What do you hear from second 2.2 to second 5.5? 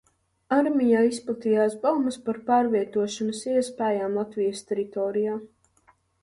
par pārvietošanas iespējām Latvijas teritorijā.